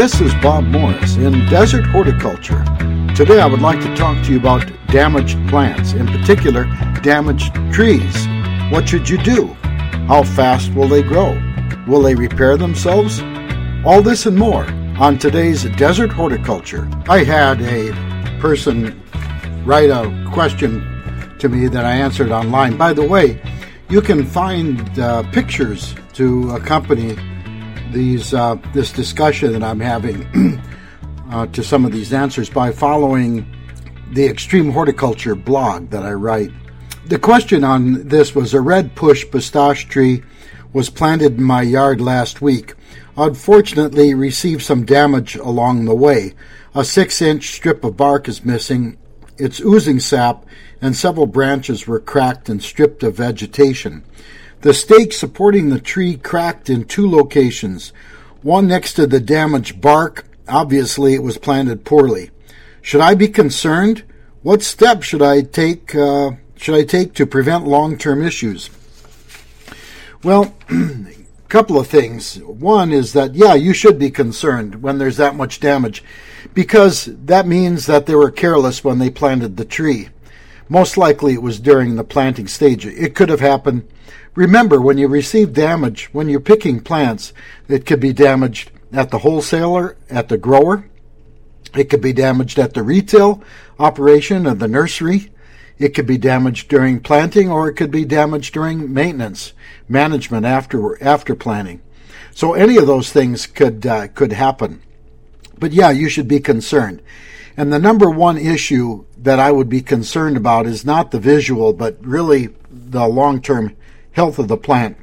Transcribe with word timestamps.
This 0.00 0.18
is 0.22 0.32
Bob 0.36 0.64
Morris 0.64 1.16
in 1.16 1.44
Desert 1.50 1.84
Horticulture. 1.84 2.64
Today 3.14 3.38
I 3.38 3.44
would 3.44 3.60
like 3.60 3.82
to 3.82 3.94
talk 3.94 4.24
to 4.24 4.32
you 4.32 4.38
about 4.38 4.66
damaged 4.86 5.36
plants, 5.50 5.92
in 5.92 6.06
particular, 6.06 6.64
damaged 7.02 7.54
trees. 7.70 8.26
What 8.70 8.88
should 8.88 9.10
you 9.10 9.18
do? 9.18 9.48
How 10.08 10.22
fast 10.22 10.72
will 10.72 10.88
they 10.88 11.02
grow? 11.02 11.38
Will 11.86 12.00
they 12.00 12.14
repair 12.14 12.56
themselves? 12.56 13.20
All 13.84 14.00
this 14.00 14.24
and 14.24 14.38
more 14.38 14.64
on 14.98 15.18
today's 15.18 15.64
Desert 15.76 16.12
Horticulture. 16.12 16.88
I 17.06 17.22
had 17.22 17.60
a 17.60 17.92
person 18.40 19.02
write 19.66 19.90
a 19.90 20.30
question 20.32 20.80
to 21.40 21.50
me 21.50 21.68
that 21.68 21.84
I 21.84 21.92
answered 21.92 22.30
online. 22.30 22.78
By 22.78 22.94
the 22.94 23.06
way, 23.06 23.38
you 23.90 24.00
can 24.00 24.24
find 24.24 24.98
uh, 24.98 25.24
pictures 25.30 25.94
to 26.14 26.52
accompany 26.52 27.18
these 27.92 28.34
uh, 28.34 28.56
this 28.72 28.92
discussion 28.92 29.52
that 29.52 29.62
I'm 29.62 29.80
having 29.80 30.60
uh, 31.30 31.46
to 31.46 31.62
some 31.62 31.84
of 31.84 31.92
these 31.92 32.12
answers 32.12 32.50
by 32.50 32.72
following 32.72 33.46
the 34.12 34.28
Xtreme 34.28 34.72
Horticulture 34.72 35.34
blog 35.34 35.90
that 35.90 36.02
I 36.02 36.12
write. 36.12 36.50
The 37.06 37.18
question 37.18 37.64
on 37.64 38.08
this 38.08 38.34
was 38.34 38.54
a 38.54 38.60
red 38.60 38.94
push 38.94 39.24
pistache 39.30 39.86
tree 39.86 40.22
was 40.72 40.90
planted 40.90 41.38
in 41.38 41.42
my 41.42 41.62
yard 41.62 42.00
last 42.00 42.40
week. 42.40 42.74
Unfortunately, 43.16 44.14
received 44.14 44.62
some 44.62 44.84
damage 44.84 45.36
along 45.36 45.84
the 45.84 45.94
way. 45.94 46.34
A 46.74 46.84
six 46.84 47.20
inch 47.20 47.50
strip 47.50 47.84
of 47.84 47.96
bark 47.96 48.28
is 48.28 48.44
missing. 48.44 48.96
It's 49.36 49.60
oozing 49.60 50.00
sap, 50.00 50.44
and 50.80 50.94
several 50.94 51.26
branches 51.26 51.86
were 51.86 52.00
cracked 52.00 52.48
and 52.48 52.62
stripped 52.62 53.02
of 53.02 53.16
vegetation. 53.16 54.04
The 54.62 54.74
stake 54.74 55.14
supporting 55.14 55.70
the 55.70 55.80
tree 55.80 56.18
cracked 56.18 56.68
in 56.68 56.84
two 56.84 57.10
locations, 57.10 57.94
one 58.42 58.68
next 58.68 58.92
to 58.94 59.06
the 59.06 59.18
damaged 59.18 59.80
bark. 59.80 60.26
Obviously, 60.46 61.14
it 61.14 61.22
was 61.22 61.38
planted 61.38 61.86
poorly. 61.86 62.30
Should 62.82 63.00
I 63.00 63.14
be 63.14 63.28
concerned? 63.28 64.04
What 64.42 64.62
steps 64.62 65.06
should 65.06 65.22
I 65.22 65.40
take? 65.40 65.94
Uh, 65.94 66.32
should 66.56 66.74
I 66.74 66.84
take 66.84 67.14
to 67.14 67.24
prevent 67.24 67.66
long-term 67.66 68.22
issues? 68.22 68.68
Well, 70.22 70.54
a 70.68 71.14
couple 71.48 71.78
of 71.78 71.86
things. 71.86 72.36
One 72.42 72.92
is 72.92 73.14
that 73.14 73.34
yeah, 73.34 73.54
you 73.54 73.72
should 73.72 73.98
be 73.98 74.10
concerned 74.10 74.82
when 74.82 74.98
there's 74.98 75.16
that 75.16 75.36
much 75.36 75.60
damage, 75.60 76.04
because 76.52 77.06
that 77.06 77.46
means 77.46 77.86
that 77.86 78.04
they 78.04 78.14
were 78.14 78.30
careless 78.30 78.84
when 78.84 78.98
they 78.98 79.08
planted 79.08 79.56
the 79.56 79.64
tree. 79.64 80.10
Most 80.68 80.98
likely, 80.98 81.32
it 81.32 81.42
was 81.42 81.58
during 81.58 81.96
the 81.96 82.04
planting 82.04 82.46
stage. 82.46 82.84
It 82.84 83.14
could 83.14 83.30
have 83.30 83.40
happened 83.40 83.88
Remember, 84.34 84.80
when 84.80 84.98
you 84.98 85.08
receive 85.08 85.52
damage, 85.52 86.08
when 86.12 86.28
you're 86.28 86.40
picking 86.40 86.80
plants, 86.80 87.32
it 87.68 87.84
could 87.84 88.00
be 88.00 88.12
damaged 88.12 88.70
at 88.92 89.10
the 89.10 89.18
wholesaler, 89.18 89.96
at 90.08 90.28
the 90.28 90.38
grower. 90.38 90.88
It 91.74 91.84
could 91.90 92.00
be 92.00 92.12
damaged 92.12 92.58
at 92.58 92.74
the 92.74 92.82
retail 92.82 93.42
operation 93.78 94.46
of 94.46 94.58
the 94.58 94.68
nursery. 94.68 95.30
It 95.78 95.94
could 95.94 96.06
be 96.06 96.18
damaged 96.18 96.68
during 96.68 97.00
planting 97.00 97.50
or 97.50 97.68
it 97.68 97.74
could 97.74 97.90
be 97.90 98.04
damaged 98.04 98.54
during 98.54 98.92
maintenance, 98.92 99.52
management 99.88 100.46
after, 100.46 101.02
after 101.02 101.34
planting. 101.34 101.80
So 102.32 102.54
any 102.54 102.76
of 102.76 102.86
those 102.86 103.10
things 103.10 103.46
could, 103.46 103.86
uh, 103.86 104.08
could 104.08 104.32
happen. 104.32 104.82
But 105.58 105.72
yeah, 105.72 105.90
you 105.90 106.08
should 106.08 106.28
be 106.28 106.40
concerned. 106.40 107.02
And 107.56 107.72
the 107.72 107.78
number 107.78 108.10
one 108.10 108.38
issue 108.38 109.04
that 109.18 109.38
I 109.38 109.50
would 109.50 109.68
be 109.68 109.82
concerned 109.82 110.36
about 110.36 110.66
is 110.66 110.84
not 110.84 111.10
the 111.10 111.18
visual, 111.18 111.72
but 111.72 111.96
really 112.04 112.48
the 112.70 113.06
long 113.06 113.42
term 113.42 113.76
health 114.12 114.38
of 114.38 114.48
the 114.48 114.56
plant. 114.56 114.96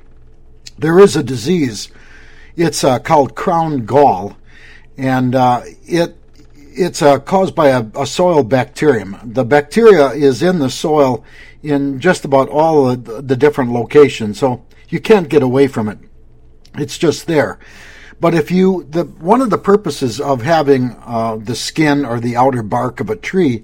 There 0.77 1.00
is 1.00 1.16
a 1.16 1.23
disease. 1.23 1.89
It's 2.55 2.83
uh, 2.83 2.99
called 2.99 3.36
crown 3.36 3.86
gall, 3.86 4.37
and 4.98 5.36
uh, 5.36 5.61
it 5.86 6.15
it's 6.80 7.02
uh, 7.02 7.20
caused 7.20 7.55
by 7.55 7.70
a, 7.70 7.86
a, 7.95 8.05
soil 8.05 8.43
bacterium. 8.43 9.17
The 9.23 9.43
bacteria 9.43 10.09
is 10.11 10.43
in 10.43 10.59
the 10.59 10.70
soil 10.70 11.23
in 11.64 11.99
just 11.99 12.23
about 12.23 12.49
all 12.49 12.95
the, 12.95 13.21
the 13.21 13.36
different 13.36 13.71
locations, 13.71 14.37
so 14.39 14.64
you 14.89 14.99
can't 14.99 15.27
get 15.27 15.42
away 15.42 15.67
from 15.67 15.89
it. 15.89 15.98
It's 16.77 16.99
just 16.99 17.26
there. 17.26 17.58
But 18.20 18.36
if 18.36 18.52
you, 18.52 18.86
the 18.89 19.04
one 19.04 19.42
of 19.42 19.49
the 19.49 19.58
purposes 19.58 20.21
of 20.21 20.43
having 20.43 20.95
uh, 21.04 21.37
the 21.37 21.55
skin 21.55 22.05
or 22.05 22.20
the 22.20 22.36
outer 22.36 22.64
bark 22.64 22.99
of 22.99 23.10
a 23.10 23.15
tree, 23.15 23.64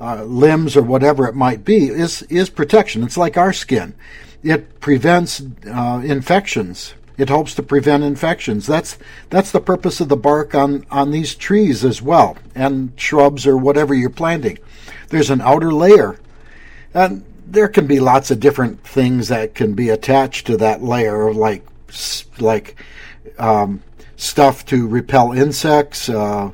uh, 0.00 0.24
limbs 0.24 0.76
or 0.76 0.82
whatever 0.82 1.26
it 1.26 1.34
might 1.34 1.64
be, 1.64 1.88
is 1.88 2.22
is 2.22 2.48
protection. 2.48 3.02
It's 3.02 3.16
like 3.18 3.36
our 3.36 3.52
skin 3.52 3.94
it 4.42 4.80
prevents 4.80 5.42
uh, 5.66 6.02
infections. 6.04 6.94
It 7.18 7.28
helps 7.28 7.54
to 7.54 7.62
prevent 7.62 8.04
infections. 8.04 8.66
That's 8.66 8.98
that's 9.30 9.50
the 9.50 9.60
purpose 9.60 10.00
of 10.00 10.08
the 10.08 10.16
bark 10.16 10.54
on 10.54 10.84
on 10.90 11.10
these 11.10 11.34
trees 11.34 11.84
as 11.84 12.02
well, 12.02 12.36
and 12.54 12.92
shrubs 12.96 13.46
or 13.46 13.56
whatever 13.56 13.94
you're 13.94 14.10
planting. 14.10 14.58
There's 15.08 15.30
an 15.30 15.40
outer 15.40 15.72
layer, 15.72 16.18
and 16.92 17.24
there 17.46 17.68
can 17.68 17.86
be 17.86 18.00
lots 18.00 18.30
of 18.30 18.40
different 18.40 18.82
things 18.84 19.28
that 19.28 19.54
can 19.54 19.74
be 19.74 19.88
attached 19.88 20.46
to 20.48 20.56
that 20.58 20.82
layer, 20.82 21.32
like 21.32 21.64
like 22.38 22.76
um, 23.38 23.82
stuff 24.16 24.66
to 24.66 24.86
repel 24.86 25.32
insects, 25.32 26.08
uh, 26.08 26.50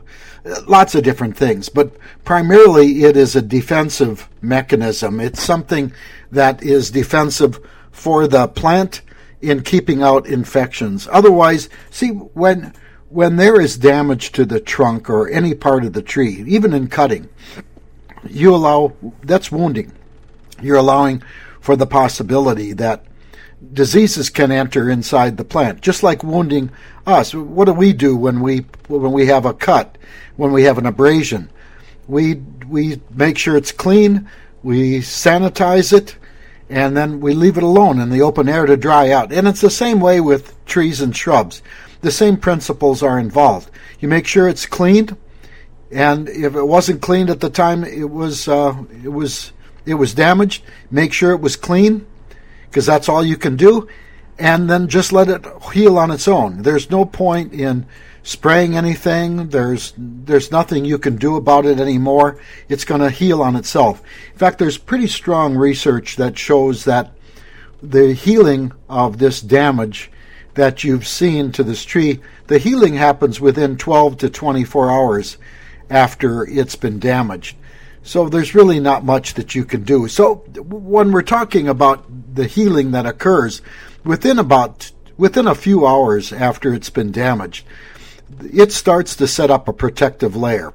lots 0.67 0.95
of 0.95 1.03
different 1.03 1.37
things. 1.37 1.69
But 1.69 1.97
primarily, 2.25 3.05
it 3.05 3.17
is 3.17 3.35
a 3.35 3.43
defensive 3.43 4.29
mechanism. 4.41 5.21
It's 5.21 5.43
something 5.43 5.93
that 6.33 6.63
is 6.63 6.91
defensive 6.91 7.61
for 7.93 8.27
the 8.27 8.49
plant 8.49 9.03
in 9.41 9.63
keeping 9.63 10.03
out 10.03 10.27
infections. 10.27 11.09
Otherwise, 11.13 11.69
see, 11.91 12.09
when 12.09 12.73
when 13.09 13.37
there 13.37 13.61
is 13.61 13.77
damage 13.77 14.33
to 14.33 14.47
the 14.47 14.59
trunk 14.59 15.11
or 15.11 15.29
any 15.29 15.55
part 15.55 15.85
of 15.85 15.93
the 15.93 16.01
tree, 16.01 16.43
even 16.47 16.73
in 16.73 16.89
cutting, 16.89 17.29
you 18.29 18.55
allow 18.55 18.95
that's 19.23 19.53
wounding. 19.53 19.93
You're 20.63 20.77
allowing 20.77 21.23
for 21.61 21.77
the 21.77 21.87
possibility 21.87 22.73
that 22.73 23.05
diseases 23.73 24.31
can 24.31 24.51
enter 24.51 24.91
inside 24.91 25.37
the 25.37 25.45
plant, 25.45 25.83
just 25.83 26.03
like 26.03 26.25
wounding 26.25 26.71
us. 27.07 27.35
What 27.35 27.67
do 27.67 27.73
we 27.73 27.93
do 27.93 28.17
when 28.17 28.41
we 28.41 28.61
when 28.89 29.13
we 29.13 29.27
have 29.27 29.45
a 29.45 29.55
cut, 29.55 29.99
when 30.37 30.53
we 30.53 30.63
have 30.63 30.79
an 30.79 30.87
abrasion? 30.87 31.51
We 32.09 32.37
we 32.69 33.03
make 33.11 33.37
sure 33.37 33.57
it's 33.57 33.73
clean. 33.73 34.29
We 34.63 35.01
sanitize 35.01 35.93
it 35.93 36.17
and 36.73 36.97
then 36.97 37.21
we 37.21 37.35
leave 37.35 37.59
it 37.59 37.63
alone 37.63 38.01
in 38.01 38.09
the 38.09 38.23
open 38.23 38.49
air 38.49 38.65
to 38.65 38.79
dry 38.79 39.11
out. 39.11 39.31
And 39.31 39.47
it's 39.47 39.61
the 39.61 39.69
same 39.69 40.01
way 40.01 40.23
with 40.23 40.65
trees 40.65 41.03
and 41.03 41.15
shrubs. 41.15 41.61
The 42.01 42.11
same 42.11 42.39
principles 42.39 43.03
are 43.03 43.19
involved. 43.19 43.71
You 44.01 44.09
make 44.09 44.27
sure 44.27 44.49
it's 44.49 44.65
cleaned, 44.65 45.15
and 45.91 46.31
if 46.31 46.57
it 46.57 46.65
wasn't 46.65 47.03
cleaned 47.03 47.29
at 47.29 47.41
the 47.41 47.51
time 47.51 47.85
it 47.85 48.09
was 48.11 48.49
uh, 48.49 48.75
it 49.05 49.11
was 49.11 49.53
it 49.85 49.95
was 49.95 50.15
damaged, 50.15 50.65
make 50.91 51.13
sure 51.13 51.33
it 51.33 51.43
was 51.43 51.57
clean, 51.57 52.07
because 52.71 52.87
that's 52.87 53.09
all 53.09 53.23
you 53.23 53.37
can 53.37 53.55
do, 53.55 53.87
and 54.39 54.71
then 54.71 54.89
just 54.89 55.13
let 55.13 55.29
it 55.29 55.45
heal 55.75 55.99
on 55.99 56.11
its 56.11 56.27
own. 56.27 56.63
There's 56.63 56.91
no 56.91 57.05
point 57.05 57.53
in 57.53 57.85
spraying 58.23 58.77
anything. 58.77 59.49
There's 59.49 59.93
there's 59.97 60.51
nothing 60.51 60.85
you 60.85 60.99
can 60.99 61.17
do 61.17 61.37
about 61.37 61.67
it 61.67 61.81
anymore. 61.81 62.39
It's 62.69 62.85
going 62.85 63.01
to 63.01 63.11
heal 63.11 63.43
on 63.43 63.57
itself. 63.57 64.03
In 64.33 64.39
fact, 64.39 64.59
there's 64.59 64.79
pretty 64.79 65.07
strong 65.07 65.57
research 65.57 66.17
that 66.17 66.39
shows 66.39 66.85
that 66.85 67.13
the 67.83 68.15
healing 68.15 68.73
of 68.89 69.19
this 69.19 69.41
damage 69.41 70.11
that 70.55 70.85
you've 70.85 71.07
seen 71.07 71.51
to 71.53 71.65
this 71.65 71.85
tree, 71.85 72.21
the 72.47 72.59
healing 72.59 72.95
happens 72.95 73.41
within 73.41 73.77
12 73.77 74.19
to 74.19 74.31
24 74.31 74.91
hours 74.91 75.39
after 75.91 76.45
it's 76.47 76.77
been 76.77 76.99
damaged. 76.99 77.57
So 78.03 78.29
there's 78.29 78.55
really 78.55 78.81
not 78.81 79.05
much 79.05 79.35
that 79.35 79.55
you 79.55 79.65
can 79.65 79.85
do. 79.85 80.09
So 80.09 80.37
when 80.57 81.13
we're 81.13 81.23
talking 81.23 81.69
about 81.69 82.05
the 82.35 82.47
healing 82.47 82.91
that 82.91 83.07
occurs 83.07 83.63
within 84.05 84.39
about 84.39 84.91
within 85.17 85.47
a 85.47 85.55
few 85.55 85.87
hours 85.87 86.33
after 86.33 86.75
it's 86.75 86.91
been 86.91 87.13
damaged, 87.13 87.65
it 88.41 88.73
starts 88.73 89.17
to 89.17 89.27
set 89.27 89.51
up 89.51 89.69
a 89.69 89.73
protective 89.73 90.37
layer 90.37 90.73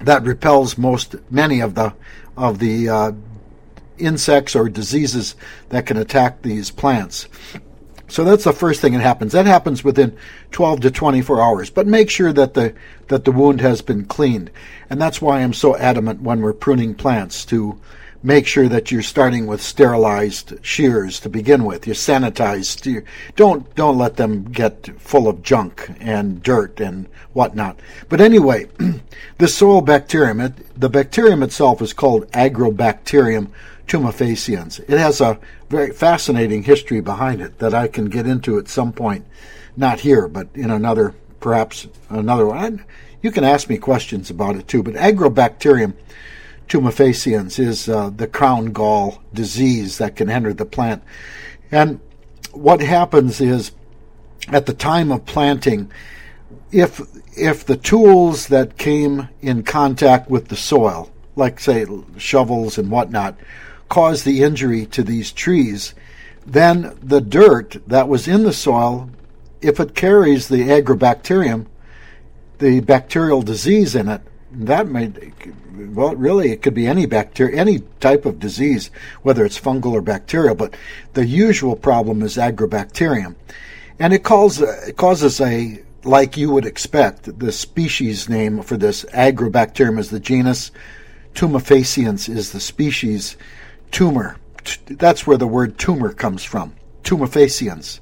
that 0.00 0.22
repels 0.22 0.78
most 0.78 1.16
many 1.30 1.60
of 1.60 1.74
the 1.74 1.92
of 2.36 2.60
the 2.60 2.88
uh, 2.88 3.12
insects 3.98 4.54
or 4.54 4.68
diseases 4.68 5.34
that 5.70 5.86
can 5.86 5.96
attack 5.96 6.42
these 6.42 6.70
plants. 6.70 7.26
So 8.06 8.24
that's 8.24 8.44
the 8.44 8.52
first 8.52 8.80
thing 8.80 8.94
that 8.94 9.02
happens. 9.02 9.32
That 9.32 9.46
happens 9.46 9.84
within 9.84 10.16
12 10.52 10.80
to 10.80 10.90
24 10.90 11.42
hours. 11.42 11.68
But 11.68 11.86
make 11.86 12.08
sure 12.08 12.32
that 12.32 12.54
the 12.54 12.74
that 13.08 13.24
the 13.24 13.32
wound 13.32 13.60
has 13.60 13.82
been 13.82 14.04
cleaned. 14.06 14.50
And 14.88 15.00
that's 15.00 15.20
why 15.20 15.40
I'm 15.40 15.52
so 15.52 15.76
adamant 15.76 16.22
when 16.22 16.40
we're 16.40 16.54
pruning 16.54 16.94
plants 16.94 17.44
to 17.46 17.78
make 18.22 18.46
sure 18.46 18.68
that 18.68 18.90
you're 18.90 19.02
starting 19.02 19.46
with 19.46 19.62
sterilized 19.62 20.54
shears 20.64 21.20
to 21.20 21.28
begin 21.28 21.64
with. 21.64 21.86
You 21.86 21.92
sanitize. 21.92 22.84
You 22.84 23.02
don't 23.36 23.72
don't 23.74 23.98
let 23.98 24.16
them 24.16 24.44
get 24.44 25.00
full 25.00 25.28
of 25.28 25.42
junk 25.42 25.90
and 26.00 26.42
dirt 26.42 26.80
and 26.80 27.06
whatnot. 27.32 27.78
But 28.08 28.20
anyway, 28.20 28.66
the 29.38 29.48
soil 29.48 29.80
bacterium, 29.80 30.40
it, 30.40 30.80
the 30.80 30.88
bacterium 30.88 31.42
itself 31.42 31.80
is 31.80 31.92
called 31.92 32.30
Agrobacterium 32.32 33.50
tumefaciens. 33.86 34.80
It 34.80 34.98
has 34.98 35.20
a 35.20 35.38
very 35.70 35.92
fascinating 35.92 36.62
history 36.62 37.00
behind 37.00 37.40
it 37.40 37.58
that 37.58 37.74
I 37.74 37.88
can 37.88 38.06
get 38.06 38.26
into 38.26 38.58
at 38.58 38.68
some 38.68 38.92
point, 38.92 39.24
not 39.76 40.00
here, 40.00 40.28
but 40.28 40.48
in 40.54 40.70
another 40.70 41.14
perhaps 41.40 41.86
another 42.10 42.46
one. 42.46 42.84
You 43.22 43.30
can 43.30 43.44
ask 43.44 43.68
me 43.68 43.78
questions 43.78 44.30
about 44.30 44.56
it 44.56 44.68
too, 44.68 44.82
but 44.82 44.94
Agrobacterium 44.94 45.94
tumefaciens 46.68 47.58
is 47.58 47.88
uh, 47.88 48.10
the 48.10 48.26
crown 48.26 48.72
gall 48.72 49.22
disease 49.32 49.98
that 49.98 50.16
can 50.16 50.30
enter 50.30 50.52
the 50.52 50.66
plant. 50.66 51.02
And 51.70 52.00
what 52.52 52.80
happens 52.80 53.40
is 53.40 53.72
at 54.48 54.66
the 54.66 54.74
time 54.74 55.10
of 55.10 55.26
planting, 55.26 55.90
if 56.70 57.00
if 57.36 57.64
the 57.64 57.76
tools 57.76 58.48
that 58.48 58.78
came 58.78 59.28
in 59.40 59.62
contact 59.62 60.28
with 60.28 60.48
the 60.48 60.56
soil, 60.56 61.10
like 61.36 61.60
say 61.60 61.86
shovels 62.16 62.78
and 62.78 62.90
whatnot, 62.90 63.38
cause 63.88 64.24
the 64.24 64.42
injury 64.42 64.86
to 64.86 65.02
these 65.02 65.32
trees, 65.32 65.94
then 66.46 66.96
the 67.02 67.20
dirt 67.20 67.76
that 67.86 68.08
was 68.08 68.26
in 68.26 68.42
the 68.42 68.52
soil, 68.52 69.08
if 69.60 69.78
it 69.78 69.94
carries 69.94 70.48
the 70.48 70.62
agrobacterium, 70.62 71.66
the 72.58 72.80
bacterial 72.80 73.42
disease 73.42 73.94
in 73.94 74.08
it, 74.08 74.22
that 74.50 74.88
may 74.88 75.12
well 75.74 76.16
really 76.16 76.50
it 76.50 76.62
could 76.62 76.74
be 76.74 76.86
any 76.86 77.06
bacteria 77.06 77.60
any 77.60 77.80
type 78.00 78.24
of 78.24 78.38
disease 78.38 78.90
whether 79.22 79.44
it's 79.44 79.60
fungal 79.60 79.92
or 79.92 80.00
bacterial 80.00 80.54
but 80.54 80.74
the 81.14 81.26
usual 81.26 81.76
problem 81.76 82.22
is 82.22 82.36
agrobacterium. 82.36 83.34
And 83.98 84.12
it 84.12 84.22
calls 84.22 84.60
it 84.60 84.96
causes 84.96 85.40
a 85.40 85.82
like 86.04 86.36
you 86.36 86.50
would 86.50 86.64
expect 86.64 87.38
the 87.40 87.50
species 87.50 88.28
name 88.28 88.62
for 88.62 88.76
this 88.76 89.04
agrobacterium 89.06 89.98
is 89.98 90.10
the 90.10 90.20
genus 90.20 90.70
tumefaciens 91.34 92.28
is 92.28 92.52
the 92.52 92.60
species 92.60 93.36
tumor. 93.90 94.36
That's 94.86 95.26
where 95.26 95.36
the 95.36 95.46
word 95.46 95.78
tumor 95.78 96.12
comes 96.12 96.44
from 96.44 96.74
tumefaciens 97.02 98.00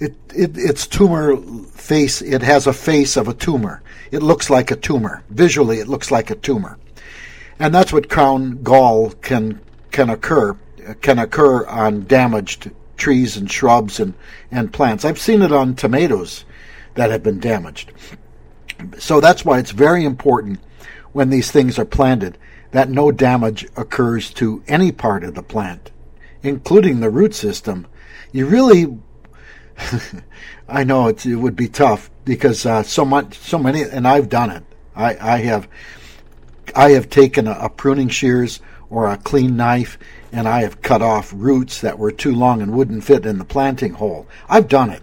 it, 0.00 0.16
it, 0.34 0.56
its 0.56 0.86
tumor 0.86 1.36
face, 1.36 2.22
it 2.22 2.42
has 2.42 2.66
a 2.66 2.72
face 2.72 3.16
of 3.16 3.28
a 3.28 3.34
tumor. 3.34 3.82
It 4.10 4.22
looks 4.22 4.48
like 4.48 4.70
a 4.70 4.76
tumor. 4.76 5.22
Visually, 5.28 5.78
it 5.78 5.88
looks 5.88 6.10
like 6.10 6.30
a 6.30 6.34
tumor. 6.34 6.78
And 7.58 7.74
that's 7.74 7.92
what 7.92 8.08
crown 8.08 8.62
gall 8.62 9.10
can, 9.10 9.60
can 9.90 10.08
occur, 10.08 10.56
can 11.02 11.18
occur 11.18 11.66
on 11.66 12.06
damaged 12.06 12.70
trees 12.96 13.36
and 13.36 13.50
shrubs 13.50 14.00
and, 14.00 14.14
and 14.50 14.72
plants. 14.72 15.04
I've 15.04 15.18
seen 15.18 15.42
it 15.42 15.52
on 15.52 15.74
tomatoes 15.74 16.46
that 16.94 17.10
have 17.10 17.22
been 17.22 17.38
damaged. 17.38 17.92
So 18.98 19.20
that's 19.20 19.44
why 19.44 19.58
it's 19.58 19.72
very 19.72 20.04
important 20.04 20.60
when 21.12 21.28
these 21.28 21.50
things 21.50 21.78
are 21.78 21.84
planted 21.84 22.38
that 22.70 22.88
no 22.88 23.10
damage 23.12 23.66
occurs 23.76 24.32
to 24.34 24.62
any 24.66 24.92
part 24.92 25.24
of 25.24 25.34
the 25.34 25.42
plant, 25.42 25.90
including 26.42 27.00
the 27.00 27.10
root 27.10 27.34
system. 27.34 27.86
You 28.32 28.46
really 28.46 28.96
I 30.68 30.84
know 30.84 31.08
it, 31.08 31.24
it 31.26 31.36
would 31.36 31.56
be 31.56 31.68
tough 31.68 32.10
because 32.24 32.64
uh, 32.66 32.82
so 32.82 33.04
much, 33.04 33.36
so 33.38 33.58
many, 33.58 33.82
and 33.82 34.06
I've 34.06 34.28
done 34.28 34.50
it. 34.50 34.64
I, 34.94 35.16
I 35.34 35.38
have, 35.38 35.68
I 36.74 36.90
have 36.90 37.10
taken 37.10 37.46
a, 37.46 37.52
a, 37.52 37.68
pruning 37.68 38.08
shears 38.08 38.60
or 38.88 39.08
a 39.08 39.16
clean 39.16 39.56
knife, 39.56 39.98
and 40.32 40.48
I 40.48 40.62
have 40.62 40.82
cut 40.82 41.02
off 41.02 41.32
roots 41.34 41.80
that 41.80 41.98
were 41.98 42.12
too 42.12 42.34
long 42.34 42.60
and 42.62 42.72
wouldn't 42.72 43.04
fit 43.04 43.26
in 43.26 43.38
the 43.38 43.44
planting 43.44 43.94
hole. 43.94 44.26
I've 44.48 44.68
done 44.68 44.90
it, 44.90 45.02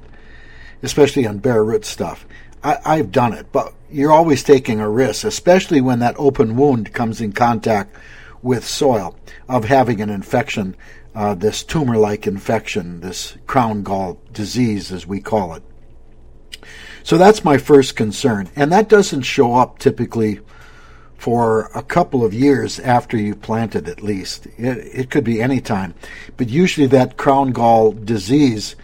especially 0.84 1.26
on 1.26 1.40
bare 1.40 1.64
root 1.64 1.86
stuff. 1.86 2.26
I, 2.64 2.78
I've 2.86 3.12
done 3.12 3.34
it, 3.34 3.52
but 3.52 3.74
you're 3.90 4.12
always 4.12 4.44
taking 4.44 4.80
a 4.80 4.90
risk, 4.90 5.24
especially 5.26 5.82
when 5.82 6.00
that 6.00 6.16
open 6.18 6.56
wound 6.56 6.94
comes 6.94 7.22
in 7.22 7.32
contact 7.32 7.96
with 8.42 8.66
soil 8.66 9.16
of 9.50 9.66
having 9.66 10.02
an 10.02 10.10
infection 10.10 10.76
uh, 11.18 11.34
this 11.34 11.64
tumor 11.64 11.98
like 11.98 12.28
infection, 12.28 13.00
this 13.00 13.36
crown 13.48 13.82
gall 13.82 14.20
disease, 14.32 14.92
as 14.92 15.08
we 15.08 15.20
call 15.20 15.56
it. 15.56 15.64
So 17.02 17.18
that's 17.18 17.44
my 17.44 17.58
first 17.58 17.96
concern. 17.96 18.50
And 18.56 18.72
that 18.72 18.88
doesn't 18.88 19.24
show 19.24 19.56
up 19.56 19.80
typically 19.80 20.42
for 21.18 21.72
a 21.74 21.82
couple 21.82 22.24
of 22.24 22.36
years 22.36 22.80
after 22.80 23.18
you 23.18 23.34
planted 23.34 23.90
at 23.90 24.04
least. 24.04 24.46
It, 24.60 24.78
it 24.94 25.10
could 25.10 25.24
be 25.24 25.42
any 25.42 25.60
time. 25.60 25.96
But 26.38 26.50
usually 26.50 26.86
that 26.88 27.18
crown 27.18 27.52
gall 27.52 27.94
disease, 27.94 28.76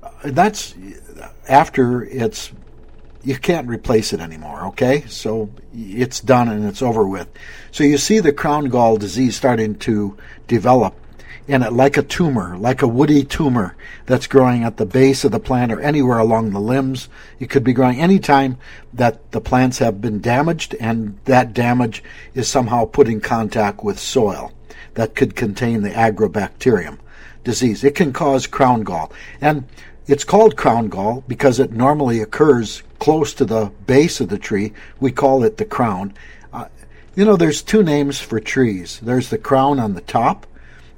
uh, 0.00 0.10
that's 0.26 0.76
after 1.48 2.04
it's, 2.04 2.52
you 3.24 3.36
can't 3.36 3.66
replace 3.66 4.12
it 4.12 4.20
anymore, 4.20 4.66
okay? 4.66 5.02
So 5.08 5.50
it's 5.74 6.20
done 6.20 6.48
and 6.48 6.64
it's 6.66 6.82
over 6.82 7.04
with. 7.04 7.28
So 7.72 7.82
you 7.82 7.98
see 7.98 8.20
the 8.20 8.32
crown 8.32 8.66
gall 8.66 8.96
disease 8.96 9.34
starting 9.34 9.74
to 9.80 10.16
develop 10.46 10.94
in 11.46 11.62
it 11.62 11.72
like 11.72 11.96
a 11.96 12.02
tumor, 12.02 12.56
like 12.56 12.82
a 12.82 12.88
woody 12.88 13.24
tumor 13.24 13.76
that's 14.06 14.26
growing 14.26 14.64
at 14.64 14.76
the 14.76 14.86
base 14.86 15.24
of 15.24 15.32
the 15.32 15.40
plant 15.40 15.72
or 15.72 15.80
anywhere 15.80 16.18
along 16.18 16.50
the 16.50 16.60
limbs. 16.60 17.08
It 17.38 17.50
could 17.50 17.64
be 17.64 17.72
growing 17.72 18.00
any 18.00 18.18
time 18.18 18.58
that 18.92 19.32
the 19.32 19.40
plants 19.40 19.78
have 19.78 20.00
been 20.00 20.20
damaged 20.20 20.74
and 20.80 21.18
that 21.24 21.52
damage 21.52 22.02
is 22.34 22.48
somehow 22.48 22.84
put 22.84 23.08
in 23.08 23.20
contact 23.20 23.82
with 23.82 23.98
soil 23.98 24.52
that 24.94 25.14
could 25.14 25.36
contain 25.36 25.82
the 25.82 25.90
agrobacterium 25.90 26.98
disease. 27.44 27.84
It 27.84 27.94
can 27.94 28.12
cause 28.12 28.46
crown 28.46 28.82
gall. 28.82 29.12
And 29.40 29.64
it's 30.06 30.24
called 30.24 30.56
crown 30.56 30.88
gall 30.88 31.24
because 31.28 31.60
it 31.60 31.72
normally 31.72 32.20
occurs 32.20 32.82
close 32.98 33.32
to 33.34 33.44
the 33.44 33.72
base 33.86 34.20
of 34.20 34.28
the 34.28 34.38
tree. 34.38 34.72
We 34.98 35.12
call 35.12 35.44
it 35.44 35.56
the 35.56 35.64
crown. 35.64 36.14
Uh, 36.52 36.66
you 37.14 37.24
know, 37.24 37.36
there's 37.36 37.62
two 37.62 37.82
names 37.82 38.20
for 38.20 38.40
trees. 38.40 39.00
There's 39.02 39.30
the 39.30 39.38
crown 39.38 39.78
on 39.78 39.94
the 39.94 40.00
top, 40.00 40.46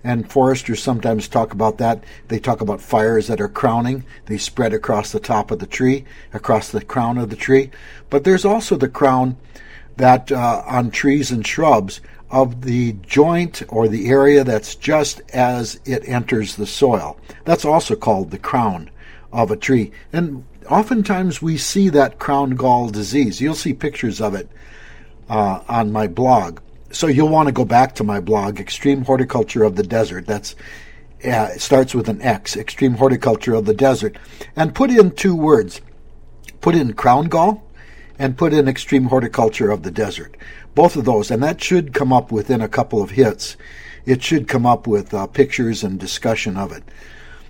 and 0.04 0.30
foresters 0.30 0.82
sometimes 0.82 1.28
talk 1.28 1.52
about 1.52 1.78
that. 1.78 2.02
They 2.28 2.38
talk 2.38 2.60
about 2.60 2.80
fires 2.80 3.28
that 3.28 3.40
are 3.40 3.48
crowning. 3.48 4.04
They 4.26 4.38
spread 4.38 4.72
across 4.72 5.12
the 5.12 5.20
top 5.20 5.50
of 5.50 5.58
the 5.58 5.66
tree, 5.66 6.04
across 6.32 6.70
the 6.70 6.84
crown 6.84 7.18
of 7.18 7.30
the 7.30 7.36
tree. 7.36 7.70
But 8.10 8.24
there's 8.24 8.44
also 8.44 8.76
the 8.76 8.88
crown 8.88 9.36
that 9.96 10.32
uh, 10.32 10.62
on 10.66 10.90
trees 10.90 11.30
and 11.30 11.46
shrubs 11.46 12.00
of 12.30 12.62
the 12.62 12.94
joint 13.02 13.62
or 13.68 13.88
the 13.88 14.08
area 14.08 14.42
that's 14.42 14.74
just 14.74 15.20
as 15.32 15.78
it 15.84 16.08
enters 16.08 16.56
the 16.56 16.66
soil. 16.66 17.18
That's 17.44 17.64
also 17.64 17.94
called 17.94 18.30
the 18.30 18.38
crown 18.38 18.90
of 19.32 19.50
a 19.50 19.56
tree. 19.56 19.92
And 20.12 20.44
oftentimes 20.68 21.42
we 21.42 21.58
see 21.58 21.90
that 21.90 22.18
crown 22.18 22.50
gall 22.50 22.88
disease. 22.88 23.40
You'll 23.40 23.54
see 23.54 23.74
pictures 23.74 24.20
of 24.20 24.34
it 24.34 24.48
uh, 25.28 25.60
on 25.68 25.92
my 25.92 26.06
blog 26.06 26.60
so 26.92 27.06
you'll 27.06 27.28
want 27.28 27.48
to 27.48 27.52
go 27.52 27.64
back 27.64 27.94
to 27.96 28.04
my 28.04 28.20
blog, 28.20 28.56
Xtreme 28.56 29.06
Horticulture 29.06 29.64
of 29.64 29.76
the 29.76 29.82
Desert. 29.82 30.26
That's 30.26 30.54
uh, 31.24 31.50
it 31.54 31.60
starts 31.60 31.94
with 31.94 32.08
an 32.08 32.20
X, 32.20 32.56
Xtreme 32.56 32.96
Horticulture 32.96 33.54
of 33.54 33.64
the 33.64 33.74
Desert, 33.74 34.16
and 34.56 34.74
put 34.74 34.90
in 34.90 35.12
two 35.12 35.36
words. 35.36 35.80
Put 36.60 36.74
in 36.74 36.94
crown 36.94 37.26
gall 37.26 37.64
and 38.18 38.36
put 38.36 38.52
in 38.52 38.66
Xtreme 38.66 39.08
Horticulture 39.08 39.70
of 39.70 39.82
the 39.82 39.90
Desert. 39.90 40.36
Both 40.74 40.96
of 40.96 41.04
those, 41.04 41.30
and 41.30 41.42
that 41.42 41.62
should 41.62 41.94
come 41.94 42.12
up 42.12 42.32
within 42.32 42.60
a 42.60 42.68
couple 42.68 43.02
of 43.02 43.10
hits. 43.10 43.56
It 44.04 44.22
should 44.22 44.48
come 44.48 44.66
up 44.66 44.86
with 44.86 45.14
uh, 45.14 45.26
pictures 45.28 45.84
and 45.84 45.98
discussion 45.98 46.56
of 46.56 46.72
it. 46.72 46.82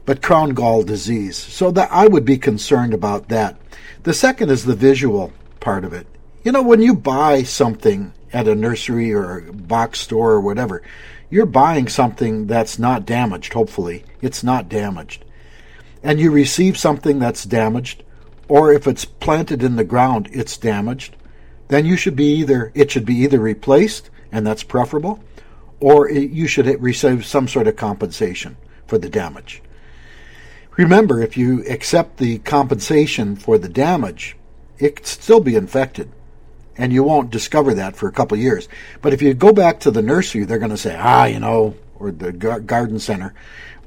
But 0.05 0.23
crown 0.23 0.51
gall 0.51 0.83
disease. 0.83 1.37
So 1.37 1.71
that 1.71 1.91
I 1.93 2.07
would 2.07 2.25
be 2.25 2.39
concerned 2.39 2.93
about 2.93 3.29
that. 3.29 3.59
The 4.03 4.15
second 4.15 4.51
is 4.51 4.65
the 4.65 4.75
visual 4.75 5.33
part 5.61 5.85
of 5.85 5.93
it. 5.93 6.07
You 6.43 6.53
know, 6.53 6.63
when 6.63 6.83
you 6.83 6.95
buy 6.95 7.45
something 7.45 8.13
at 8.33 8.49
a 8.49 8.55
nursery 8.55 9.13
or 9.13 9.39
a 9.39 9.53
box 9.53 10.01
store 10.01 10.33
or 10.33 10.41
whatever, 10.41 10.83
you're 11.31 11.47
buying 11.47 11.89
something 11.89 12.47
that's 12.47 12.79
not 12.79 13.07
damaged, 13.07 13.53
hopefully. 13.53 14.05
It's 14.21 14.45
not 14.45 14.69
damaged. 14.69 15.25
And 16.03 16.21
you 16.21 16.31
receive 16.31 16.77
something 16.77 17.19
that's 17.19 17.45
damaged, 17.45 18.03
or 18.49 18.73
if 18.73 18.87
it's 18.87 19.05
planted 19.05 19.63
in 19.63 19.77
the 19.77 19.85
ground, 19.85 20.29
it's 20.33 20.57
damaged, 20.57 21.17
then 21.69 21.87
you 21.87 21.97
should 21.97 22.17
be 22.17 22.35
either, 22.35 22.71
it 22.75 22.91
should 22.91 23.07
be 23.07 23.17
either 23.17 23.41
replaced, 23.41 24.11
and 24.31 24.47
that's 24.47 24.63
preferable, 24.63 25.23
or 25.81 26.11
you 26.11 26.47
should 26.47 26.67
receive 26.83 27.25
some 27.25 27.49
sort 27.49 27.67
of 27.67 27.77
compensation 27.77 28.57
for 28.87 28.99
the 28.99 29.09
damage. 29.09 29.63
Remember, 30.77 31.21
if 31.21 31.37
you 31.37 31.65
accept 31.69 32.17
the 32.17 32.39
compensation 32.39 33.37
for 33.37 33.59
the 33.59 33.69
damage, 33.69 34.37
it 34.79 34.97
could 34.97 35.07
still 35.07 35.41
be 35.41 35.57
infected 35.57 36.11
and 36.77 36.93
you 36.93 37.03
won't 37.03 37.31
discover 37.31 37.75
that 37.75 37.97
for 37.97 38.09
a 38.09 38.13
couple 38.13 38.37
years. 38.39 38.69
But 39.01 39.13
if 39.13 39.23
you 39.23 39.35
go 39.35 39.53
back 39.53 39.81
to 39.81 39.91
the 39.91 40.03
nursery, 40.03 40.45
they're 40.45 40.59
going 40.59 40.71
to 40.71 40.77
say, 40.77 40.97
ah, 40.99 41.27
you 41.27 41.41
know, 41.41 41.75
or 41.99 42.11
the 42.11 42.33
garden 42.33 42.99
center, 42.99 43.35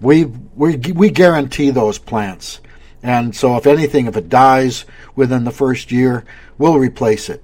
we 0.01 0.25
we 0.55 0.77
we 0.77 1.09
guarantee 1.09 1.69
those 1.69 1.97
plants. 1.97 2.61
And 3.03 3.35
so, 3.35 3.55
if 3.55 3.67
anything, 3.67 4.07
if 4.07 4.17
it 4.17 4.29
dies 4.29 4.85
within 5.15 5.43
the 5.43 5.51
first 5.51 5.91
year, 5.91 6.25
we'll 6.57 6.79
replace 6.79 7.29
it. 7.29 7.43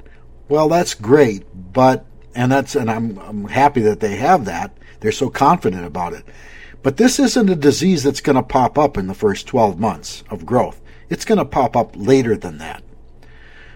Well, 0.50 0.70
that's 0.70 0.94
great, 0.94 1.46
but 1.74 2.06
and 2.36 2.52
that's 2.52 2.76
and 2.76 2.90
I'm 2.90 3.18
I'm 3.20 3.46
happy 3.46 3.82
that 3.82 4.00
they 4.00 4.16
have 4.16 4.46
that. 4.46 4.76
They're 5.00 5.12
so 5.12 5.30
confident 5.30 5.86
about 5.86 6.14
it. 6.14 6.26
But 6.84 6.98
this 6.98 7.20
isn't 7.20 7.50
a 7.50 7.56
disease 7.56 8.04
that's 8.04 8.22
going 8.22 8.38
to 8.38 8.44
pop 8.44 8.78
up 8.78 8.98
in 8.98 9.08
the 9.08 9.14
first 9.14 9.48
12 9.48 9.80
months 9.80 10.24
of 10.30 10.46
growth. 10.46 10.82
It's 11.10 11.26
going 11.26 11.38
to 11.38 11.46
pop 11.46 11.76
up 11.76 11.94
later 11.96 12.36
than 12.36 12.58
that. 12.58 12.84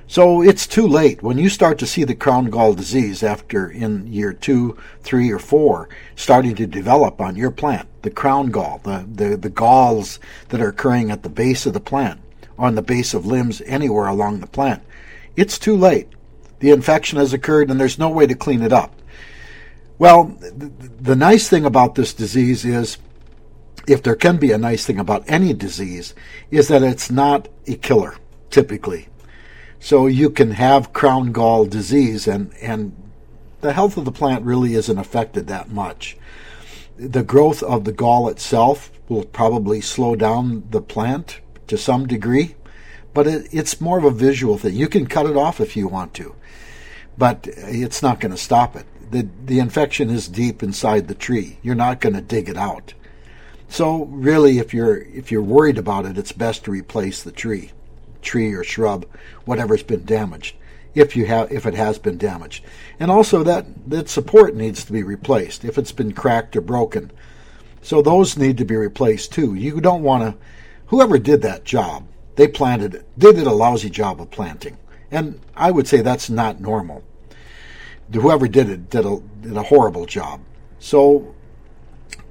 So 0.07 0.43
it's 0.43 0.67
too 0.67 0.87
late. 0.87 1.23
When 1.23 1.39
you 1.39 1.49
start 1.49 1.79
to 1.79 1.87
see 1.87 2.03
the 2.03 2.13
crown 2.13 2.51
gall 2.51 2.73
disease 2.73 3.23
after 3.23 3.67
in 3.69 4.05
year 4.11 4.33
two, 4.33 4.77
three, 5.01 5.31
or 5.31 5.39
four 5.39 5.89
starting 6.15 6.55
to 6.55 6.67
develop 6.67 7.19
on 7.19 7.35
your 7.35 7.49
plant, 7.49 7.87
the 8.03 8.11
crown 8.11 8.51
gall, 8.51 8.79
the, 8.83 9.05
the, 9.11 9.35
the 9.35 9.49
galls 9.49 10.19
that 10.49 10.61
are 10.61 10.69
occurring 10.69 11.09
at 11.09 11.23
the 11.23 11.29
base 11.29 11.65
of 11.65 11.73
the 11.73 11.79
plant, 11.79 12.19
on 12.57 12.75
the 12.75 12.81
base 12.83 13.13
of 13.13 13.25
limbs 13.25 13.61
anywhere 13.65 14.05
along 14.05 14.39
the 14.39 14.47
plant, 14.47 14.83
it's 15.35 15.57
too 15.57 15.75
late. 15.75 16.07
The 16.59 16.71
infection 16.71 17.17
has 17.17 17.33
occurred 17.33 17.71
and 17.71 17.79
there's 17.79 17.99
no 17.99 18.09
way 18.09 18.27
to 18.27 18.35
clean 18.35 18.61
it 18.61 18.71
up. 18.71 18.93
Well, 19.97 20.37
the 21.01 21.15
nice 21.15 21.49
thing 21.49 21.65
about 21.65 21.95
this 21.95 22.13
disease 22.13 22.63
is, 22.63 22.97
if 23.87 24.03
there 24.03 24.15
can 24.15 24.37
be 24.37 24.51
a 24.51 24.57
nice 24.57 24.85
thing 24.85 24.99
about 24.99 25.23
any 25.27 25.53
disease, 25.53 26.13
is 26.51 26.67
that 26.67 26.83
it's 26.83 27.09
not 27.09 27.47
a 27.65 27.75
killer, 27.75 28.15
typically. 28.49 29.07
So 29.85 30.07
you 30.07 30.31
can 30.31 30.49
have 30.49 30.93
crown 30.93 31.31
gall 31.31 31.65
disease 31.65 32.27
and, 32.27 32.51
and 32.59 32.95
the 33.61 33.71
health 33.71 33.97
of 33.97 34.05
the 34.05 34.11
plant 34.11 34.43
really 34.43 34.73
isn't 34.73 34.97
affected 34.97 35.45
that 35.45 35.69
much. 35.69 36.17
The 36.97 37.21
growth 37.21 37.61
of 37.61 37.83
the 37.83 37.91
gall 37.91 38.27
itself 38.27 38.89
will 39.07 39.25
probably 39.25 39.81
slow 39.81 40.15
down 40.15 40.63
the 40.71 40.81
plant 40.81 41.39
to 41.67 41.77
some 41.77 42.07
degree, 42.07 42.55
but 43.13 43.27
it, 43.27 43.47
it's 43.51 43.79
more 43.79 43.99
of 43.99 44.05
a 44.05 44.09
visual 44.09 44.57
thing. 44.57 44.73
You 44.73 44.87
can 44.87 45.05
cut 45.05 45.27
it 45.27 45.37
off 45.37 45.61
if 45.61 45.77
you 45.77 45.87
want 45.87 46.15
to, 46.15 46.33
but 47.15 47.47
it's 47.47 48.01
not 48.01 48.19
going 48.19 48.31
to 48.31 48.41
stop 48.41 48.75
it. 48.75 48.87
The, 49.11 49.29
the 49.45 49.59
infection 49.59 50.09
is 50.09 50.27
deep 50.27 50.63
inside 50.63 51.07
the 51.07 51.13
tree. 51.13 51.59
You're 51.61 51.75
not 51.75 52.01
going 52.01 52.15
to 52.15 52.21
dig 52.21 52.49
it 52.49 52.57
out. 52.57 52.95
So 53.69 54.05
really, 54.05 54.57
if 54.57 54.73
you're 54.73 54.97
if 54.97 55.31
you're 55.31 55.43
worried 55.43 55.77
about 55.77 56.07
it, 56.07 56.17
it's 56.17 56.31
best 56.31 56.63
to 56.63 56.71
replace 56.71 57.21
the 57.21 57.31
tree, 57.31 57.71
tree 58.25 58.53
or 58.53 58.63
shrub, 58.63 59.05
whatever's 59.45 59.83
been 59.83 60.03
damaged, 60.03 60.55
if 60.93 61.15
you 61.15 61.25
have 61.25 61.51
if 61.51 61.65
it 61.65 61.75
has 61.75 61.99
been 61.99 62.17
damaged, 62.17 62.65
and 62.99 63.11
also 63.11 63.43
that 63.43 63.65
that 63.89 64.09
support 64.09 64.55
needs 64.55 64.83
to 64.83 64.91
be 64.91 65.03
replaced 65.03 65.63
if 65.63 65.77
it's 65.77 65.91
been 65.91 66.11
cracked 66.11 66.55
or 66.55 66.61
broken. 66.61 67.11
So 67.81 68.01
those 68.01 68.37
need 68.37 68.57
to 68.57 68.65
be 68.65 68.75
replaced 68.75 69.31
too. 69.31 69.53
You 69.53 69.79
don't 69.79 70.03
want 70.03 70.23
to. 70.23 70.45
Whoever 70.87 71.17
did 71.17 71.41
that 71.43 71.63
job, 71.63 72.07
they 72.35 72.47
planted 72.47 72.95
it. 72.95 73.05
They 73.17 73.31
did 73.31 73.47
a 73.47 73.51
lousy 73.51 73.89
job 73.89 74.19
of 74.19 74.31
planting, 74.31 74.77
and 75.11 75.39
I 75.55 75.71
would 75.71 75.87
say 75.87 76.01
that's 76.01 76.29
not 76.29 76.59
normal. 76.59 77.03
Whoever 78.11 78.47
did 78.47 78.69
it 78.69 78.89
did 78.89 79.05
a 79.05 79.19
did 79.41 79.57
a 79.57 79.63
horrible 79.63 80.05
job. 80.05 80.41
So 80.79 81.35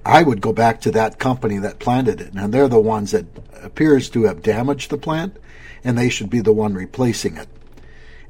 I 0.05 0.23
would 0.23 0.41
go 0.41 0.53
back 0.53 0.81
to 0.83 0.91
that 0.93 1.19
company 1.19 1.59
that 1.59 1.79
planted 1.79 2.21
it, 2.21 2.35
and 2.35 2.53
they're 2.53 2.69
the 2.69 2.81
ones 2.81 3.13
that 3.13 3.27
appears 3.63 4.11
to 4.11 4.25
have 4.25 4.43
damaged 4.43 4.91
the 4.91 4.99
plant, 4.99 5.37
and 5.83 5.97
they 5.97 6.11
should 6.11 6.29
be 6.29 6.41
the 6.41 6.53
one 6.53 6.75
replacing 6.75 7.37
it. 7.37 7.49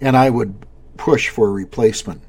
And 0.00 0.16
I 0.16 0.30
would 0.30 0.54
push 0.96 1.28
for 1.28 1.48
a 1.48 1.52
replacement 1.52 2.20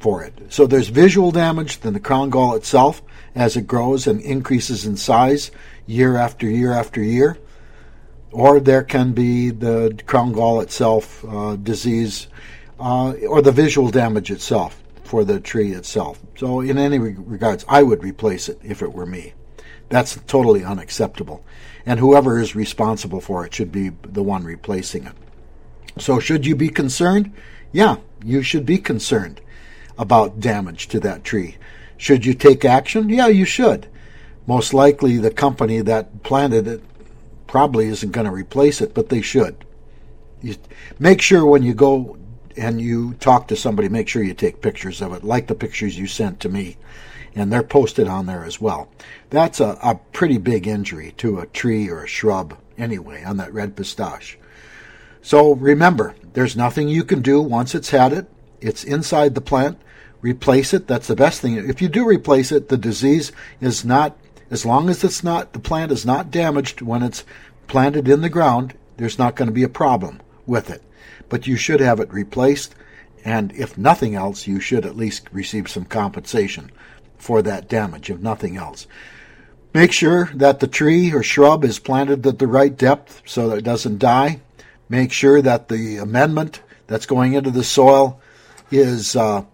for 0.00 0.22
it. 0.22 0.34
So 0.50 0.66
there's 0.66 0.88
visual 0.88 1.30
damage, 1.30 1.80
then 1.80 1.94
the 1.94 2.00
crown 2.00 2.30
gall 2.30 2.54
itself 2.54 3.02
as 3.34 3.56
it 3.56 3.66
grows 3.66 4.06
and 4.06 4.20
increases 4.20 4.84
in 4.84 4.96
size 4.96 5.50
year 5.86 6.16
after 6.16 6.46
year 6.46 6.72
after 6.72 7.02
year. 7.02 7.38
Or 8.32 8.60
there 8.60 8.82
can 8.82 9.12
be 9.12 9.50
the 9.50 9.98
crown 10.06 10.32
gall 10.32 10.60
itself 10.60 11.24
uh, 11.24 11.56
disease 11.56 12.26
uh, 12.78 13.12
or 13.28 13.40
the 13.40 13.52
visual 13.52 13.90
damage 13.90 14.30
itself 14.30 14.82
for 15.06 15.24
the 15.24 15.40
tree 15.40 15.72
itself. 15.72 16.20
So, 16.36 16.60
in 16.60 16.78
any 16.78 16.98
regards, 16.98 17.64
I 17.68 17.82
would 17.82 18.02
replace 18.02 18.48
it 18.48 18.58
if 18.62 18.82
it 18.82 18.92
were 18.92 19.06
me. 19.06 19.34
That's 19.88 20.18
totally 20.26 20.64
unacceptable. 20.64 21.44
And 21.84 22.00
whoever 22.00 22.38
is 22.38 22.56
responsible 22.56 23.20
for 23.20 23.46
it 23.46 23.54
should 23.54 23.70
be 23.70 23.90
the 24.02 24.22
one 24.22 24.44
replacing 24.44 25.06
it. 25.06 25.12
So, 25.98 26.18
should 26.18 26.44
you 26.44 26.56
be 26.56 26.68
concerned? 26.68 27.32
Yeah, 27.72 27.96
you 28.24 28.42
should 28.42 28.66
be 28.66 28.78
concerned 28.78 29.40
about 29.98 30.40
damage 30.40 30.88
to 30.88 31.00
that 31.00 31.24
tree. 31.24 31.56
Should 31.96 32.26
you 32.26 32.34
take 32.34 32.64
action? 32.64 33.08
Yeah, 33.08 33.28
you 33.28 33.44
should. 33.44 33.88
Most 34.46 34.74
likely, 34.74 35.16
the 35.16 35.30
company 35.30 35.80
that 35.80 36.22
planted 36.22 36.68
it 36.68 36.82
probably 37.46 37.86
isn't 37.86 38.12
going 38.12 38.26
to 38.26 38.32
replace 38.32 38.80
it, 38.80 38.94
but 38.94 39.08
they 39.08 39.22
should. 39.22 39.64
You 40.42 40.56
make 40.98 41.22
sure 41.22 41.46
when 41.46 41.62
you 41.62 41.74
go 41.74 42.18
and 42.56 42.80
you 42.80 43.14
talk 43.14 43.48
to 43.48 43.56
somebody, 43.56 43.88
make 43.88 44.08
sure 44.08 44.22
you 44.22 44.34
take 44.34 44.62
pictures 44.62 45.02
of 45.02 45.12
it, 45.12 45.24
like 45.24 45.46
the 45.46 45.54
pictures 45.54 45.98
you 45.98 46.06
sent 46.06 46.40
to 46.40 46.48
me, 46.48 46.76
and 47.34 47.52
they're 47.52 47.62
posted 47.62 48.08
on 48.08 48.26
there 48.26 48.44
as 48.44 48.60
well. 48.60 48.88
That's 49.30 49.60
a, 49.60 49.78
a 49.82 49.96
pretty 50.12 50.38
big 50.38 50.66
injury 50.66 51.12
to 51.18 51.38
a 51.38 51.46
tree 51.46 51.88
or 51.88 52.04
a 52.04 52.08
shrub, 52.08 52.56
anyway, 52.78 53.22
on 53.24 53.36
that 53.38 53.52
red 53.52 53.76
pistache. 53.76 54.38
So 55.22 55.54
remember, 55.54 56.14
there's 56.34 56.56
nothing 56.56 56.88
you 56.88 57.04
can 57.04 57.20
do 57.20 57.40
once 57.40 57.74
it's 57.74 57.90
had 57.90 58.12
it. 58.12 58.28
It's 58.60 58.84
inside 58.84 59.34
the 59.34 59.40
plant 59.40 59.78
replace 60.26 60.74
it. 60.74 60.88
That's 60.88 61.06
the 61.06 61.16
best 61.16 61.40
thing. 61.40 61.56
If 61.56 61.80
you 61.80 61.88
do 61.88 62.06
replace 62.06 62.50
it, 62.50 62.68
the 62.68 62.76
disease 62.76 63.32
is 63.60 63.84
not, 63.84 64.16
as 64.50 64.66
long 64.66 64.88
as 64.88 65.04
it's 65.04 65.22
not, 65.22 65.52
the 65.52 65.60
plant 65.60 65.92
is 65.92 66.04
not 66.04 66.30
damaged 66.30 66.82
when 66.82 67.02
it's 67.02 67.24
planted 67.68 68.08
in 68.08 68.22
the 68.22 68.28
ground, 68.28 68.74
there's 68.96 69.18
not 69.18 69.36
going 69.36 69.46
to 69.46 69.54
be 69.54 69.62
a 69.62 69.68
problem 69.68 70.20
with 70.46 70.70
it. 70.70 70.82
But 71.28 71.46
you 71.46 71.56
should 71.56 71.80
have 71.80 72.00
it 72.00 72.12
replaced, 72.12 72.74
and 73.24 73.52
if 73.52 73.76
nothing 73.76 74.14
else, 74.14 74.46
you 74.46 74.60
should 74.60 74.86
at 74.86 74.96
least 74.96 75.28
receive 75.32 75.68
some 75.68 75.84
compensation 75.84 76.70
for 77.18 77.42
that 77.42 77.68
damage, 77.68 78.10
if 78.10 78.20
nothing 78.20 78.56
else. 78.56 78.86
Make 79.74 79.92
sure 79.92 80.30
that 80.34 80.60
the 80.60 80.66
tree 80.66 81.12
or 81.12 81.22
shrub 81.22 81.64
is 81.64 81.78
planted 81.78 82.26
at 82.26 82.38
the 82.38 82.46
right 82.46 82.74
depth 82.76 83.22
so 83.26 83.48
that 83.48 83.58
it 83.58 83.64
doesn't 83.64 83.98
die. 83.98 84.40
Make 84.88 85.12
sure 85.12 85.42
that 85.42 85.68
the 85.68 85.98
amendment 85.98 86.62
that's 86.86 87.06
going 87.06 87.34
into 87.34 87.50
the 87.50 87.64
soil 87.64 88.20
is 88.70 89.16
uh, 89.16 89.44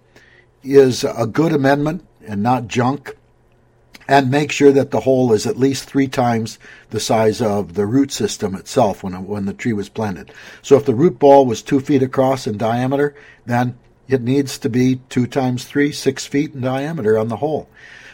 is 0.62 1.04
a 1.04 1.26
good 1.26 1.52
amendment 1.52 2.06
and 2.26 2.42
not 2.42 2.68
junk. 2.68 3.16
And 4.12 4.30
make 4.30 4.52
sure 4.52 4.72
that 4.72 4.90
the 4.90 5.00
hole 5.00 5.32
is 5.32 5.46
at 5.46 5.56
least 5.56 5.88
three 5.88 6.06
times 6.06 6.58
the 6.90 7.00
size 7.00 7.40
of 7.40 7.72
the 7.72 7.86
root 7.86 8.12
system 8.12 8.54
itself 8.54 9.02
when, 9.02 9.26
when 9.26 9.46
the 9.46 9.54
tree 9.54 9.72
was 9.72 9.88
planted. 9.88 10.34
So 10.60 10.76
if 10.76 10.84
the 10.84 10.94
root 10.94 11.18
ball 11.18 11.46
was 11.46 11.62
two 11.62 11.80
feet 11.80 12.02
across 12.02 12.46
in 12.46 12.58
diameter, 12.58 13.14
then 13.46 13.78
it 14.08 14.20
needs 14.20 14.58
to 14.58 14.68
be 14.68 15.00
two 15.08 15.26
times 15.26 15.64
three, 15.64 15.92
six 15.92 16.26
feet 16.26 16.52
in 16.52 16.60
diameter 16.60 17.16
on 17.16 17.28
the 17.28 17.38
hole. 17.38 17.70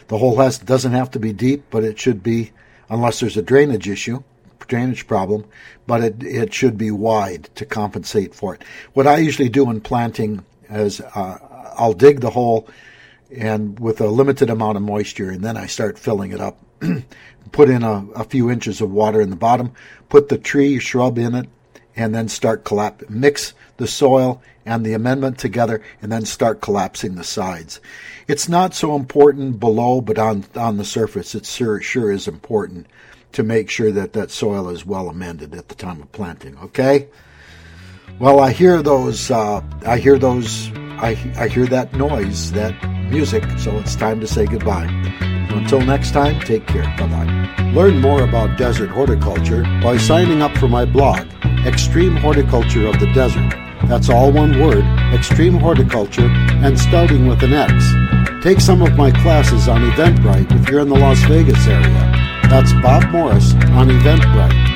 The 0.07 0.19
hole 0.19 0.37
has, 0.37 0.57
doesn't 0.57 0.93
have 0.93 1.11
to 1.11 1.19
be 1.19 1.33
deep, 1.33 1.65
but 1.69 1.83
it 1.83 1.99
should 1.99 2.23
be, 2.23 2.53
unless 2.89 3.19
there's 3.19 3.35
a 3.35 3.41
drainage 3.41 3.89
issue, 3.89 4.23
drainage 4.69 5.05
problem, 5.05 5.43
but 5.85 6.01
it, 6.01 6.23
it 6.23 6.53
should 6.53 6.77
be 6.77 6.91
wide 6.91 7.49
to 7.55 7.65
compensate 7.65 8.33
for 8.33 8.55
it. 8.55 8.63
What 8.93 9.05
I 9.05 9.17
usually 9.17 9.49
do 9.49 9.69
in 9.69 9.81
planting 9.81 10.45
is 10.69 11.01
uh, 11.01 11.39
I'll 11.77 11.91
dig 11.91 12.21
the 12.21 12.29
hole 12.29 12.69
and 13.35 13.79
with 13.79 14.01
a 14.01 14.07
limited 14.07 14.49
amount 14.49 14.77
of 14.77 14.83
moisture, 14.83 15.29
and 15.29 15.43
then 15.43 15.57
I 15.57 15.67
start 15.67 15.99
filling 15.99 16.31
it 16.31 16.41
up. 16.41 16.57
put 17.51 17.69
in 17.69 17.83
a, 17.83 18.05
a, 18.15 18.23
few 18.23 18.49
inches 18.51 18.79
of 18.79 18.91
water 18.91 19.19
in 19.21 19.31
the 19.31 19.35
bottom, 19.35 19.71
put 20.07 20.29
the 20.29 20.37
tree 20.37 20.77
shrub 20.79 21.17
in 21.17 21.33
it, 21.33 21.49
and 21.95 22.13
then 22.13 22.27
start 22.27 22.63
collapse. 22.63 23.03
Mix 23.09 23.53
the 23.77 23.87
soil 23.87 24.41
and 24.65 24.85
the 24.85 24.93
amendment 24.93 25.37
together, 25.37 25.81
and 26.01 26.11
then 26.11 26.25
start 26.25 26.61
collapsing 26.61 27.15
the 27.15 27.23
sides. 27.23 27.79
It's 28.27 28.47
not 28.47 28.75
so 28.75 28.95
important 28.95 29.59
below, 29.59 30.01
but 30.01 30.17
on 30.17 30.45
on 30.55 30.77
the 30.77 30.85
surface, 30.85 31.35
it 31.35 31.45
sure 31.45 31.81
sure 31.81 32.11
is 32.11 32.27
important 32.27 32.87
to 33.31 33.43
make 33.43 33.69
sure 33.69 33.91
that 33.91 34.13
that 34.13 34.31
soil 34.31 34.69
is 34.69 34.85
well 34.85 35.09
amended 35.09 35.53
at 35.53 35.69
the 35.69 35.75
time 35.75 36.01
of 36.01 36.11
planting. 36.11 36.57
Okay. 36.57 37.07
Well, 38.19 38.39
I 38.39 38.51
hear 38.51 38.81
those. 38.81 39.31
Uh, 39.31 39.61
I 39.85 39.97
hear 39.97 40.17
those 40.17 40.71
I, 41.01 41.11
I 41.37 41.47
hear 41.47 41.65
that 41.67 41.93
noise, 41.93 42.51
that 42.51 42.75
music, 43.09 43.43
so 43.57 43.77
it's 43.77 43.95
time 43.95 44.19
to 44.19 44.27
say 44.27 44.45
goodbye. 44.45 44.87
Until 45.51 45.81
next 45.81 46.11
time, 46.11 46.39
take 46.41 46.65
care. 46.67 46.83
Bye 46.97 47.07
bye. 47.07 47.71
Learn 47.73 47.99
more 47.99 48.23
about 48.23 48.57
desert 48.57 48.89
horticulture 48.89 49.63
by 49.81 49.97
signing 49.97 50.41
up 50.41 50.55
for 50.57 50.67
my 50.67 50.85
blog, 50.85 51.27
Xtreme 51.65 52.19
Horticulture 52.19 52.87
of 52.87 52.99
the 52.99 53.11
Desert. 53.13 53.53
That's 53.87 54.09
all 54.09 54.31
one 54.31 54.59
word, 54.59 54.83
Xtreme 55.13 55.59
Horticulture, 55.59 56.27
and 56.27 56.79
starting 56.79 57.27
with 57.27 57.43
an 57.43 57.53
X. 57.53 58.43
Take 58.43 58.59
some 58.59 58.81
of 58.81 58.95
my 58.95 59.11
classes 59.11 59.67
on 59.67 59.81
Eventbrite 59.81 60.51
if 60.59 60.69
you're 60.69 60.81
in 60.81 60.89
the 60.89 60.95
Las 60.95 61.19
Vegas 61.23 61.67
area. 61.67 62.11
That's 62.49 62.71
Bob 62.81 63.09
Morris 63.11 63.53
on 63.53 63.89
Eventbrite. 63.89 64.68